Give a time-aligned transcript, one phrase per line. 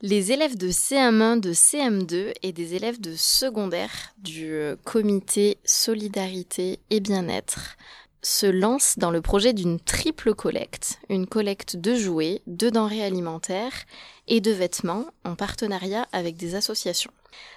[0.00, 6.78] Les élèves de CM1, de CM2 et des élèves de secondaire du euh, comité Solidarité
[6.90, 7.76] et Bien-être
[8.22, 13.86] se lancent dans le projet d'une triple collecte, une collecte de jouets, de denrées alimentaires
[14.28, 17.10] et de vêtements en partenariat avec des associations.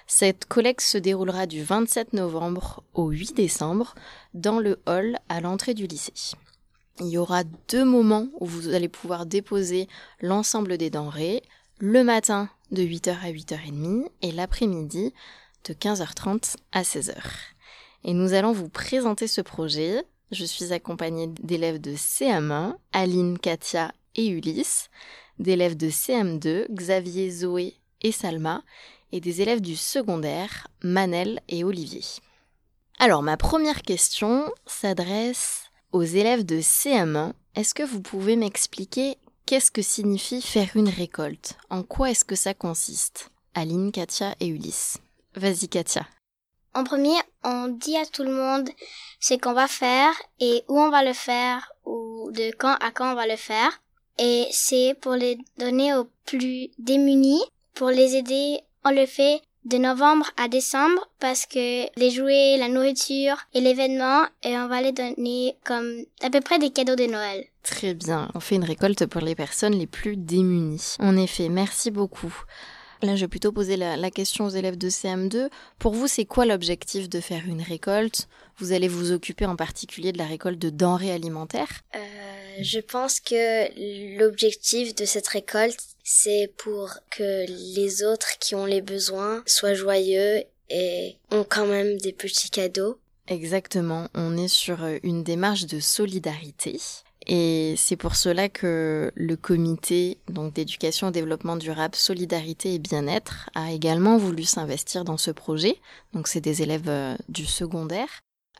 [0.08, 3.94] Cette collecte se déroulera du 27 novembre au 8 décembre
[4.34, 6.34] dans le hall à l'entrée du lycée.
[6.98, 9.86] Il y aura deux moments où vous allez pouvoir déposer
[10.20, 11.42] l'ensemble des denrées,
[11.84, 15.12] le matin de 8h à 8h30 et l'après-midi
[15.64, 17.16] de 15h30 à 16h.
[18.04, 20.04] Et nous allons vous présenter ce projet.
[20.30, 24.90] Je suis accompagnée d'élèves de CM1, Aline, Katia et Ulysse,
[25.40, 28.62] d'élèves de CM2, Xavier, Zoé et Salma,
[29.10, 32.04] et des élèves du secondaire, Manel et Olivier.
[33.00, 37.32] Alors ma première question s'adresse aux élèves de CM1.
[37.56, 39.18] Est-ce que vous pouvez m'expliquer
[39.52, 41.58] qu'est-ce que signifie faire une récolte?
[41.68, 43.28] En quoi est-ce que ça consiste?
[43.52, 44.96] Aline, Katia et Ulysse.
[45.34, 46.06] Vas-y Katia.
[46.72, 48.70] En premier, on dit à tout le monde
[49.20, 53.12] ce qu'on va faire et où on va le faire ou de quand à quand
[53.12, 53.82] on va le faire.
[54.18, 57.44] Et c'est pour les donner aux plus démunis,
[57.74, 58.58] pour les aider.
[58.86, 64.24] On le fait de novembre à décembre parce que les jouets, la nourriture et l'événement,
[64.42, 67.44] et on va les donner comme à peu près des cadeaux de Noël.
[67.62, 70.96] Très bien, on fait une récolte pour les personnes les plus démunies.
[70.98, 72.34] En effet, merci beaucoup.
[73.02, 75.48] Là, je vais plutôt poser la, question aux élèves de CM2.
[75.80, 78.28] Pour vous, c'est quoi l'objectif de faire une récolte?
[78.58, 81.80] Vous allez vous occuper en particulier de la récolte de denrées alimentaires?
[81.96, 81.98] Euh,
[82.60, 88.82] Je pense que l'objectif de cette récolte, c'est pour que les autres qui ont les
[88.82, 92.98] besoins soient joyeux et ont quand même des petits cadeaux.
[93.28, 96.78] Exactement, on est sur une démarche de solidarité.
[97.26, 100.18] Et c'est pour cela que le comité
[100.54, 105.78] d'éducation et développement durable, solidarité et bien-être a également voulu s'investir dans ce projet.
[106.14, 108.08] Donc c'est des élèves euh, du secondaire.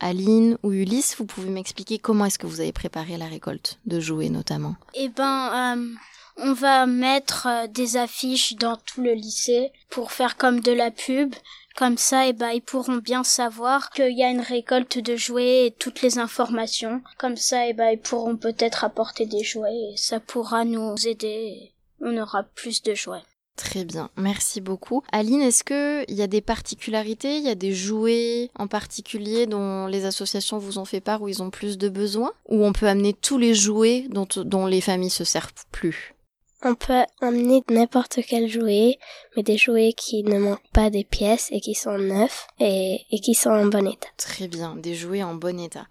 [0.02, 4.00] Aline ou Ulysse, vous pouvez m'expliquer comment est-ce que vous avez préparé la récolte de
[4.00, 4.76] jouets notamment?
[4.94, 5.94] Eh ben, euh,
[6.36, 10.90] on va mettre euh, des affiches dans tout le lycée pour faire comme de la
[10.90, 11.34] pub
[11.74, 15.66] comme ça, eh ben, ils pourront bien savoir qu'il y a une récolte de jouets
[15.66, 17.02] et toutes les informations.
[17.16, 21.72] Comme ça, eh ben, ils pourront peut-être apporter des jouets et ça pourra nous aider.
[22.00, 23.22] On aura plus de jouets.
[23.56, 25.02] Très bien, merci beaucoup.
[25.12, 29.86] Aline, est-ce qu'il y a des particularités, il y a des jouets en particulier dont
[29.86, 32.32] les associations vous ont fait part où ils ont plus de besoins?
[32.48, 36.14] Ou on peut amener tous les jouets dont, dont les familles se servent plus?
[36.62, 38.98] On peut emmener n'importe quel jouet,
[39.36, 43.34] mais des jouets qui ne manquent pas des pièces et qui sont neufs et, qui
[43.34, 44.08] sont en bon état.
[44.16, 45.86] Très bien, des jouets en bon état.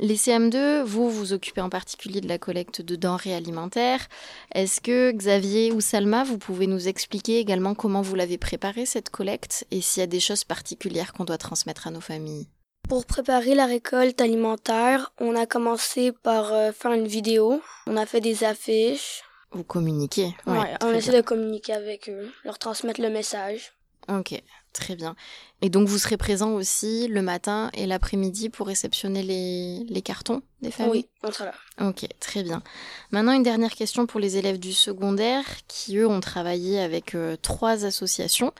[0.00, 4.08] Les CM2, vous vous occupez en particulier de la collecte de denrées alimentaires.
[4.54, 9.10] Est-ce que Xavier ou Salma, vous pouvez nous expliquer également comment vous l'avez préparée cette
[9.10, 12.48] collecte et s'il y a des choses particulières qu'on doit transmettre à nos familles?
[12.88, 17.62] Pour préparer la récolte alimentaire, on a commencé par euh, faire une vidéo.
[17.86, 19.22] On a fait des affiches,
[19.54, 20.34] vous communiquez.
[20.46, 23.72] Ouais, on essaie de communiquer avec eux, leur transmettre le message.
[24.06, 24.38] Ok,
[24.74, 25.16] très bien.
[25.62, 30.42] Et donc vous serez présent aussi le matin et l'après-midi pour réceptionner les, les cartons
[30.60, 30.92] des familles?
[30.92, 31.54] Oui, on sera là.
[31.88, 32.62] Ok, très bien.
[33.12, 37.36] Maintenant une dernière question pour les élèves du secondaire qui eux ont travaillé avec euh,
[37.40, 38.52] trois associations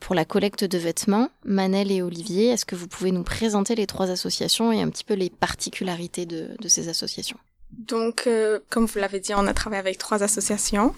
[0.00, 1.28] pour la collecte de vêtements.
[1.44, 5.04] Manel et Olivier, est-ce que vous pouvez nous présenter les trois associations et un petit
[5.04, 7.38] peu les particularités de, de ces associations?
[7.76, 10.94] Donc, euh, comme vous l'avez dit, on a travaillé avec trois associations.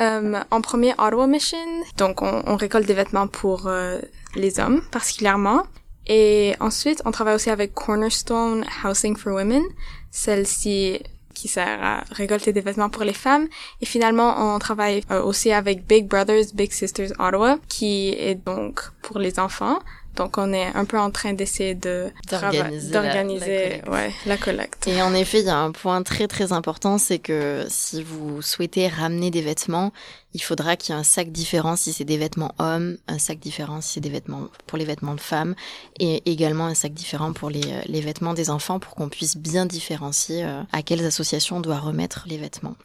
[0.00, 1.58] Euh, en premier, Ottawa Mission.
[1.96, 4.00] Donc, on, on récolte des vêtements pour euh,
[4.34, 5.62] les hommes, particulièrement.
[6.06, 9.62] Et ensuite, on travaille aussi avec Cornerstone Housing for Women.
[10.10, 11.00] Celle-ci
[11.36, 13.46] qui sert à récolter des vêtements pour les femmes.
[13.82, 18.80] Et finalement, on travaille euh, aussi avec Big Brothers, Big Sisters Ottawa, qui est donc
[19.02, 19.78] pour les enfants.
[20.16, 24.88] Donc on est un peu en train d'essayer de d'organiser la, ouais, la collecte.
[24.88, 28.40] Et en effet, il y a un point très très important, c'est que si vous
[28.42, 29.92] souhaitez ramener des vêtements,
[30.32, 33.38] il faudra qu'il y ait un sac différent si c'est des vêtements hommes, un sac
[33.38, 35.54] différent si c'est des vêtements pour les vêtements de femmes,
[36.00, 39.66] et également un sac différent pour les, les vêtements des enfants pour qu'on puisse bien
[39.66, 42.76] différencier euh, à quelles associations on doit remettre les vêtements.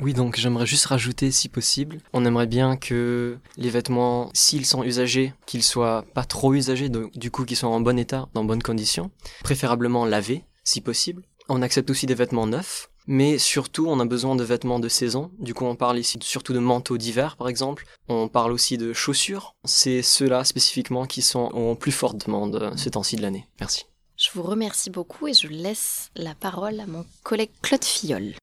[0.00, 4.84] Oui, donc j'aimerais juste rajouter, si possible, on aimerait bien que les vêtements, s'ils sont
[4.84, 8.62] usagés, qu'ils soient pas trop usagés, du coup qu'ils soient en bon état, dans bonnes
[8.62, 9.10] conditions,
[9.42, 11.24] préférablement lavés, si possible.
[11.48, 15.32] On accepte aussi des vêtements neufs, mais surtout on a besoin de vêtements de saison.
[15.38, 17.86] Du coup on parle ici surtout de manteaux d'hiver par exemple.
[18.08, 19.56] On parle aussi de chaussures.
[19.64, 23.48] C'est ceux-là spécifiquement qui sont en plus forte demande euh, ce temps-ci de l'année.
[23.60, 23.86] Merci.
[24.16, 28.34] Je vous remercie beaucoup et je laisse la parole à mon collègue Claude Fillol.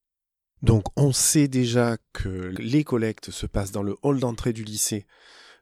[0.65, 5.05] Donc on sait déjà que les collectes se passent dans le hall d'entrée du lycée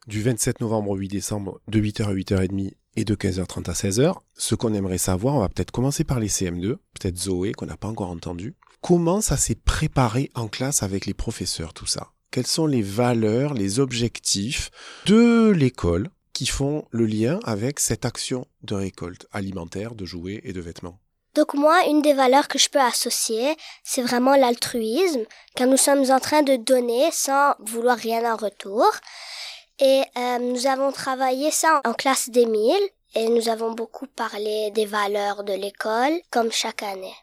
[0.07, 4.15] du 27 novembre au 8 décembre de 8h à 8h30 et de 15h30 à 16h.
[4.37, 7.75] Ce qu'on aimerait savoir, on va peut-être commencer par les CM2, peut-être Zoé qu'on n'a
[7.75, 8.55] pas encore entendu.
[8.79, 12.13] Comment ça s'est préparé en classe avec les professeurs tout ça?
[12.31, 14.71] Quelles sont les valeurs, les objectifs
[15.05, 20.53] de l'école qui font le lien avec cette action de récolte alimentaire, de jouets et
[20.53, 20.97] de vêtements?
[21.35, 25.23] Donc moi, une des valeurs que je peux associer, c'est vraiment l'altruisme,
[25.55, 28.85] car nous sommes en train de donner sans vouloir rien en retour.
[29.79, 34.85] Et euh, nous avons travaillé ça en classe d'Émile, et nous avons beaucoup parlé des
[34.85, 37.13] valeurs de l'école, comme chaque année.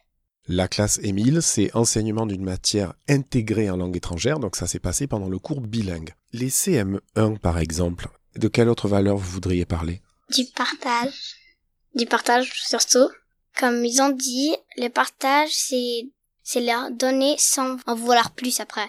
[0.49, 5.07] La classe Émile, c'est enseignement d'une matière intégrée en langue étrangère, donc ça s'est passé
[5.07, 6.15] pendant le cours bilingue.
[6.33, 10.03] Les CM1, par exemple, de quelle autre valeur vous voudriez parler?
[10.31, 11.37] Du partage.
[11.95, 13.09] Du partage surtout.
[13.59, 16.09] Comme ils ont dit, le partage, c'est,
[16.43, 18.89] c'est leur donner sans en vouloir plus après.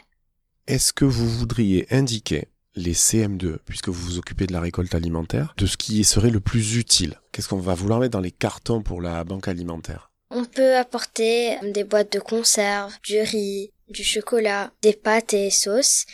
[0.68, 5.54] Est-ce que vous voudriez indiquer les CM2, puisque vous vous occupez de la récolte alimentaire,
[5.58, 7.20] de ce qui serait le plus utile?
[7.32, 10.12] Qu'est-ce qu'on va vouloir mettre dans les cartons pour la banque alimentaire?
[10.30, 16.06] On peut apporter des boîtes de conserve, du riz, du chocolat, des pâtes et sauces,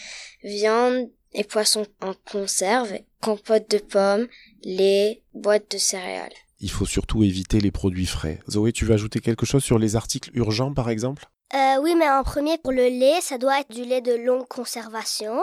[0.43, 4.27] viande et poissons en conserve, compote de pommes,
[4.63, 6.33] lait, boîtes de céréales.
[6.59, 8.39] Il faut surtout éviter les produits frais.
[8.49, 11.25] Zoé, tu veux ajouter quelque chose sur les articles urgents par exemple?
[11.53, 14.47] Euh, oui, mais en premier, pour le lait, ça doit être du lait de longue
[14.47, 15.39] conservation.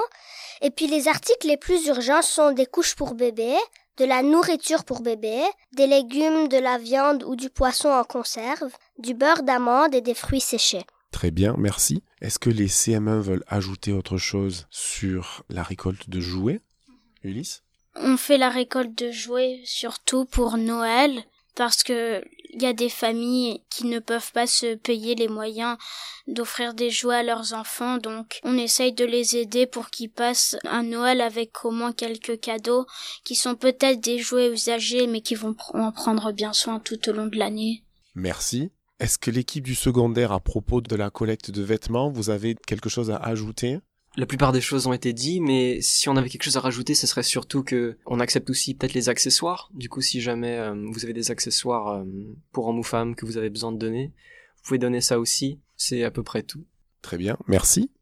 [0.61, 3.55] Et puis les articles les plus urgents sont des couches pour bébé,
[3.97, 5.41] de la nourriture pour bébé,
[5.77, 10.15] des légumes, de la viande ou du poisson en conserve, du beurre d'amande et des
[10.15, 10.85] fruits séchés.
[11.11, 12.03] Très bien, merci.
[12.21, 16.61] Est-ce que les CM1 veulent ajouter autre chose sur la récolte de jouets?
[17.23, 17.64] Ulysse?
[17.97, 21.25] On fait la récolte de jouets surtout pour Noël
[21.55, 22.23] parce que
[22.55, 25.77] il y a des familles qui ne peuvent pas se payer les moyens
[26.29, 30.57] d'offrir des jouets à leurs enfants, donc on essaye de les aider pour qu'ils passent
[30.65, 32.87] un Noël avec au moins quelques cadeaux
[33.25, 37.13] qui sont peut-être des jouets usagés mais qui vont en prendre bien soin tout au
[37.13, 37.83] long de l'année.
[38.15, 38.71] Merci.
[39.01, 42.89] Est-ce que l'équipe du secondaire, à propos de la collecte de vêtements, vous avez quelque
[42.89, 43.81] chose à ajouter?
[44.17, 46.95] La plupart des choses ont été dites, mais si on avait quelque chose à rajouter,
[46.95, 49.71] ce serait surtout que on accepte aussi peut-être les accessoires.
[49.75, 52.05] Du coup, si jamais euh, vous avez des accessoires euh,
[52.53, 54.13] pour hommes ou femmes que vous avez besoin de donner,
[54.57, 55.61] vous pouvez donner ça aussi.
[55.77, 56.65] C'est à peu près tout.
[57.03, 57.91] Très bien, merci.